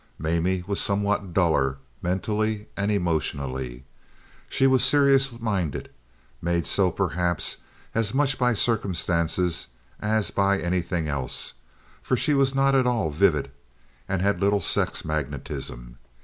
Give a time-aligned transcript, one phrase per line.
[0.17, 3.85] Mamie was somewhat duller mentally and emotionally.
[4.49, 7.57] She was serious minded—made so, perhaps,
[7.93, 9.67] as much by circumstances
[9.99, 11.53] as by anything else,
[12.01, 13.51] for she was not at all vivid,
[14.09, 15.99] and had little sex magnetism.